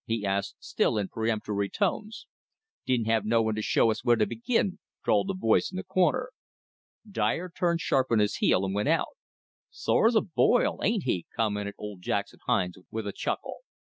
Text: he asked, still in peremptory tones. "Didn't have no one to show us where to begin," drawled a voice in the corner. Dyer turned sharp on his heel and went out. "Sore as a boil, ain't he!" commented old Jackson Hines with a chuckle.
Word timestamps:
he 0.07 0.25
asked, 0.25 0.55
still 0.57 0.97
in 0.97 1.07
peremptory 1.07 1.69
tones. 1.69 2.25
"Didn't 2.87 3.05
have 3.05 3.23
no 3.23 3.43
one 3.43 3.53
to 3.53 3.61
show 3.61 3.91
us 3.91 4.03
where 4.03 4.15
to 4.15 4.25
begin," 4.25 4.79
drawled 5.03 5.29
a 5.29 5.35
voice 5.35 5.69
in 5.71 5.75
the 5.77 5.83
corner. 5.83 6.31
Dyer 7.07 7.49
turned 7.55 7.81
sharp 7.81 8.07
on 8.09 8.17
his 8.17 8.37
heel 8.37 8.65
and 8.65 8.73
went 8.73 8.89
out. 8.89 9.13
"Sore 9.69 10.07
as 10.07 10.15
a 10.15 10.21
boil, 10.21 10.79
ain't 10.83 11.03
he!" 11.03 11.27
commented 11.35 11.75
old 11.77 12.01
Jackson 12.01 12.39
Hines 12.47 12.79
with 12.89 13.05
a 13.05 13.13
chuckle. 13.13 13.57